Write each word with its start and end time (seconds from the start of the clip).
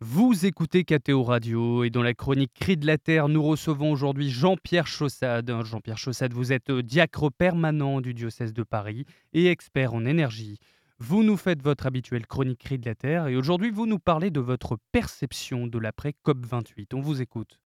Vous 0.00 0.46
écoutez 0.46 0.84
KTO 0.84 1.24
Radio 1.24 1.82
et 1.82 1.90
dans 1.90 2.04
la 2.04 2.14
chronique 2.14 2.54
Cri 2.54 2.76
de 2.76 2.86
la 2.86 2.98
Terre, 2.98 3.28
nous 3.28 3.42
recevons 3.42 3.90
aujourd'hui 3.90 4.30
Jean-Pierre 4.30 4.86
Chaussade. 4.86 5.52
Jean-Pierre 5.64 5.98
Chaussade, 5.98 6.32
vous 6.32 6.52
êtes 6.52 6.70
euh, 6.70 6.84
diacre 6.84 7.32
permanent 7.32 8.00
du 8.00 8.14
diocèse 8.14 8.52
de 8.52 8.62
Paris 8.62 9.06
et 9.32 9.48
expert 9.48 9.94
en 9.94 10.06
énergie. 10.06 10.60
Vous 11.00 11.24
nous 11.24 11.36
faites 11.36 11.62
votre 11.62 11.86
habituelle 11.86 12.28
chronique 12.28 12.60
Cri 12.60 12.78
de 12.78 12.86
la 12.86 12.94
Terre 12.94 13.26
et 13.26 13.34
aujourd'hui 13.34 13.72
vous 13.72 13.88
nous 13.88 13.98
parlez 13.98 14.30
de 14.30 14.38
votre 14.38 14.78
perception 14.92 15.66
de 15.66 15.80
l'après 15.80 16.14
COP28. 16.24 16.94
On 16.94 17.00
vous 17.00 17.20
écoute. 17.20 17.58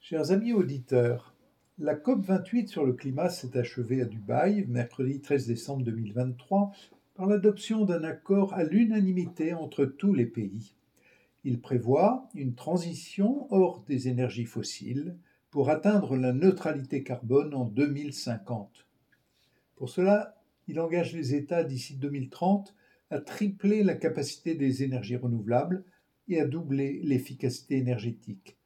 Chers 0.00 0.30
amis 0.30 0.54
auditeurs, 0.54 1.34
la 1.76 1.94
COP28 1.94 2.68
sur 2.68 2.86
le 2.86 2.94
climat 2.94 3.28
s'est 3.28 3.58
achevée 3.58 4.00
à 4.00 4.06
Dubaï, 4.06 4.64
mercredi 4.66 5.20
13 5.20 5.48
décembre 5.48 5.84
2023, 5.84 6.72
par 7.16 7.26
l'adoption 7.26 7.84
d'un 7.84 8.02
accord 8.04 8.54
à 8.54 8.64
l'unanimité 8.64 9.52
entre 9.52 9.84
tous 9.84 10.14
les 10.14 10.24
pays. 10.24 10.72
Il 11.44 11.60
prévoit 11.60 12.28
une 12.34 12.54
transition 12.54 13.46
hors 13.52 13.82
des 13.84 14.08
énergies 14.08 14.44
fossiles 14.44 15.16
pour 15.50 15.70
atteindre 15.70 16.16
la 16.16 16.32
neutralité 16.32 17.02
carbone 17.02 17.54
en 17.54 17.64
2050. 17.64 18.86
Pour 19.76 19.88
cela, 19.88 20.36
il 20.68 20.78
engage 20.78 21.14
les 21.14 21.34
États 21.34 21.64
d'ici 21.64 21.96
2030 21.96 22.74
à 23.10 23.18
tripler 23.20 23.82
la 23.82 23.94
capacité 23.94 24.54
des 24.54 24.82
énergies 24.82 25.16
renouvelables 25.16 25.84
et 26.28 26.40
à 26.40 26.46
doubler 26.46 27.00
l'efficacité 27.02 27.78
énergétique, 27.78 28.56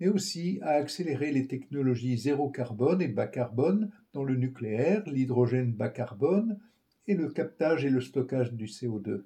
mais 0.00 0.08
aussi 0.08 0.58
à 0.62 0.70
accélérer 0.70 1.30
les 1.30 1.46
technologies 1.46 2.18
zéro 2.18 2.50
carbone 2.50 3.00
et 3.00 3.08
bas 3.08 3.28
carbone 3.28 3.92
dans 4.12 4.24
le 4.24 4.34
nucléaire, 4.34 5.04
l'hydrogène 5.06 5.72
bas 5.72 5.90
carbone 5.90 6.58
et 7.06 7.14
le 7.14 7.28
captage 7.28 7.84
et 7.84 7.90
le 7.90 8.00
stockage 8.00 8.54
du 8.54 8.66
CO2. 8.66 9.22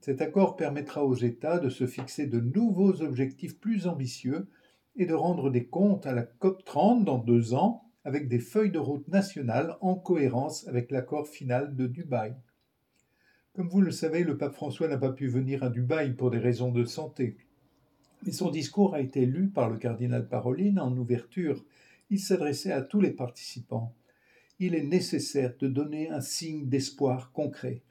Cet 0.00 0.22
accord 0.22 0.56
permettra 0.56 1.04
aux 1.04 1.14
États 1.14 1.58
de 1.58 1.68
se 1.68 1.86
fixer 1.86 2.26
de 2.26 2.40
nouveaux 2.40 3.02
objectifs 3.02 3.58
plus 3.58 3.86
ambitieux 3.86 4.48
et 4.96 5.04
de 5.04 5.12
rendre 5.12 5.50
des 5.50 5.66
comptes 5.66 6.06
à 6.06 6.14
la 6.14 6.22
COP30 6.22 7.04
dans 7.04 7.18
deux 7.18 7.52
ans 7.52 7.84
avec 8.04 8.26
des 8.26 8.38
feuilles 8.38 8.70
de 8.70 8.78
route 8.78 9.06
nationales 9.08 9.76
en 9.82 9.94
cohérence 9.94 10.66
avec 10.68 10.90
l'accord 10.90 11.28
final 11.28 11.76
de 11.76 11.86
Dubaï. 11.86 12.34
Comme 13.54 13.68
vous 13.68 13.82
le 13.82 13.90
savez, 13.90 14.24
le 14.24 14.38
pape 14.38 14.54
François 14.54 14.88
n'a 14.88 14.96
pas 14.96 15.12
pu 15.12 15.28
venir 15.28 15.62
à 15.62 15.68
Dubaï 15.68 16.14
pour 16.14 16.30
des 16.30 16.38
raisons 16.38 16.72
de 16.72 16.84
santé. 16.84 17.36
Mais 18.24 18.32
son 18.32 18.50
discours 18.50 18.94
a 18.94 19.00
été 19.00 19.26
lu 19.26 19.48
par 19.48 19.68
le 19.68 19.76
cardinal 19.76 20.26
Paroline 20.28 20.80
en 20.80 20.96
ouverture. 20.96 21.62
Il 22.08 22.20
s'adressait 22.20 22.72
à 22.72 22.80
tous 22.80 23.02
les 23.02 23.10
participants. 23.10 23.94
Il 24.60 24.74
est 24.74 24.82
nécessaire 24.82 25.54
de 25.58 25.68
donner 25.68 26.08
un 26.08 26.22
signe 26.22 26.68
d'espoir 26.70 27.32
concret 27.32 27.82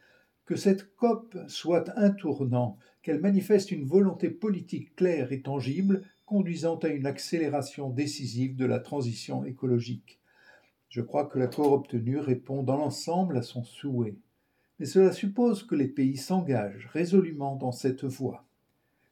que 0.49 0.55
cette 0.55 0.95
COP 0.95 1.37
soit 1.47 1.95
un 1.95 2.09
tournant, 2.09 2.79
qu'elle 3.03 3.19
manifeste 3.19 3.69
une 3.69 3.85
volonté 3.85 4.31
politique 4.31 4.95
claire 4.95 5.31
et 5.31 5.43
tangible 5.43 6.01
conduisant 6.25 6.79
à 6.79 6.87
une 6.87 7.05
accélération 7.05 7.91
décisive 7.91 8.55
de 8.55 8.65
la 8.65 8.79
transition 8.79 9.45
écologique. 9.45 10.19
Je 10.89 11.01
crois 11.01 11.27
que 11.27 11.37
l'accord 11.37 11.71
obtenu 11.71 12.17
répond 12.17 12.63
dans 12.63 12.77
l'ensemble 12.77 13.37
à 13.37 13.43
son 13.43 13.63
souhait. 13.63 14.17
Mais 14.79 14.87
cela 14.87 15.11
suppose 15.11 15.61
que 15.61 15.75
les 15.75 15.87
pays 15.87 16.17
s'engagent 16.17 16.89
résolument 16.93 17.55
dans 17.55 17.71
cette 17.71 18.05
voie. 18.05 18.48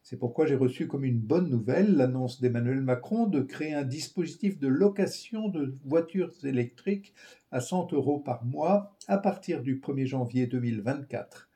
C'est 0.09 0.15
pourquoi 0.15 0.45
j'ai 0.45 0.55
reçu 0.55 0.87
comme 0.87 1.03
une 1.03 1.19
bonne 1.19 1.49
nouvelle 1.49 1.97
l'annonce 1.97 2.39
d'Emmanuel 2.39 2.79
Macron 2.79 3.27
de 3.27 3.41
créer 3.41 3.73
un 3.73 3.83
dispositif 3.83 4.57
de 4.57 4.69
location 4.69 5.49
de 5.49 5.73
voitures 5.83 6.31
électriques 6.45 7.13
à 7.51 7.59
100 7.59 7.91
euros 7.91 8.17
par 8.17 8.45
mois 8.45 8.95
à 9.09 9.17
partir 9.17 9.61
du 9.61 9.81
1er 9.81 10.05
janvier 10.05 10.47
2024. 10.47 11.49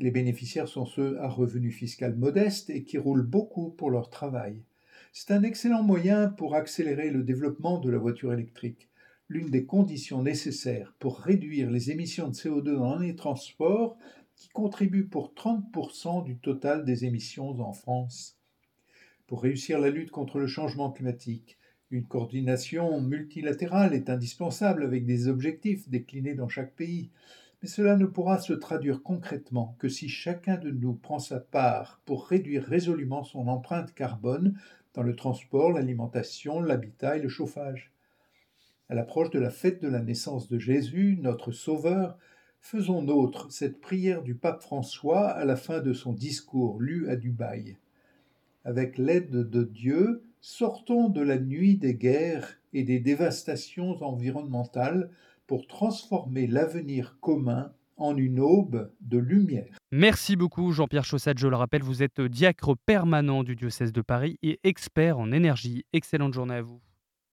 Les 0.00 0.10
bénéficiaires 0.10 0.66
sont 0.66 0.86
ceux 0.86 1.20
à 1.20 1.28
revenu 1.28 1.70
fiscal 1.70 2.16
modeste 2.16 2.68
et 2.68 2.82
qui 2.82 2.98
roulent 2.98 3.24
beaucoup 3.24 3.70
pour 3.70 3.92
leur 3.92 4.10
travail. 4.10 4.64
C'est 5.12 5.30
un 5.30 5.44
excellent 5.44 5.84
moyen 5.84 6.30
pour 6.30 6.56
accélérer 6.56 7.10
le 7.12 7.22
développement 7.22 7.78
de 7.78 7.90
la 7.90 7.98
voiture 7.98 8.32
électrique, 8.32 8.88
l'une 9.28 9.50
des 9.50 9.66
conditions 9.66 10.24
nécessaires 10.24 10.96
pour 10.98 11.20
réduire 11.20 11.70
les 11.70 11.92
émissions 11.92 12.26
de 12.26 12.34
CO2 12.34 12.74
dans 12.74 12.98
les 12.98 13.14
transports 13.14 13.96
qui 14.38 14.48
contribue 14.48 15.06
pour 15.06 15.34
30% 15.34 16.24
du 16.24 16.38
total 16.38 16.84
des 16.84 17.04
émissions 17.04 17.60
en 17.60 17.72
France. 17.72 18.38
Pour 19.26 19.42
réussir 19.42 19.80
la 19.80 19.90
lutte 19.90 20.12
contre 20.12 20.38
le 20.38 20.46
changement 20.46 20.90
climatique, 20.90 21.58
une 21.90 22.06
coordination 22.06 23.00
multilatérale 23.00 23.94
est 23.94 24.08
indispensable 24.08 24.84
avec 24.84 25.04
des 25.04 25.26
objectifs 25.26 25.88
déclinés 25.88 26.34
dans 26.34 26.48
chaque 26.48 26.74
pays, 26.74 27.10
mais 27.60 27.68
cela 27.68 27.96
ne 27.96 28.06
pourra 28.06 28.38
se 28.38 28.52
traduire 28.52 29.02
concrètement 29.02 29.74
que 29.80 29.88
si 29.88 30.08
chacun 30.08 30.56
de 30.56 30.70
nous 30.70 30.94
prend 30.94 31.18
sa 31.18 31.40
part 31.40 32.00
pour 32.04 32.26
réduire 32.26 32.62
résolument 32.62 33.24
son 33.24 33.48
empreinte 33.48 33.92
carbone 33.92 34.56
dans 34.94 35.02
le 35.02 35.16
transport, 35.16 35.72
l'alimentation, 35.72 36.60
l'habitat 36.60 37.16
et 37.16 37.22
le 37.22 37.28
chauffage. 37.28 37.92
À 38.88 38.94
l'approche 38.94 39.30
de 39.30 39.40
la 39.40 39.50
fête 39.50 39.82
de 39.82 39.88
la 39.88 40.00
naissance 40.00 40.48
de 40.48 40.58
Jésus, 40.58 41.18
notre 41.20 41.50
Sauveur, 41.50 42.16
Faisons 42.60 43.02
nôtre 43.02 43.50
cette 43.50 43.80
prière 43.80 44.22
du 44.22 44.34
pape 44.34 44.62
François 44.62 45.28
à 45.28 45.44
la 45.44 45.56
fin 45.56 45.80
de 45.80 45.92
son 45.92 46.12
discours 46.12 46.80
lu 46.80 47.08
à 47.08 47.16
Dubaï. 47.16 47.76
Avec 48.64 48.98
l'aide 48.98 49.48
de 49.48 49.62
Dieu, 49.62 50.22
sortons 50.40 51.08
de 51.08 51.22
la 51.22 51.38
nuit 51.38 51.76
des 51.76 51.94
guerres 51.94 52.60
et 52.72 52.82
des 52.82 53.00
dévastations 53.00 54.02
environnementales 54.02 55.10
pour 55.46 55.66
transformer 55.66 56.46
l'avenir 56.46 57.16
commun 57.20 57.72
en 57.96 58.16
une 58.16 58.40
aube 58.40 58.90
de 59.00 59.18
lumière. 59.18 59.78
Merci 59.90 60.36
beaucoup 60.36 60.72
Jean-Pierre 60.72 61.04
Chaussade. 61.04 61.38
Je 61.38 61.48
le 61.48 61.56
rappelle, 61.56 61.82
vous 61.82 62.02
êtes 62.02 62.20
diacre 62.20 62.76
permanent 62.76 63.42
du 63.42 63.56
diocèse 63.56 63.92
de 63.92 64.02
Paris 64.02 64.38
et 64.42 64.60
expert 64.62 65.18
en 65.18 65.32
énergie. 65.32 65.84
Excellente 65.92 66.34
journée 66.34 66.56
à 66.56 66.62
vous. 66.62 66.80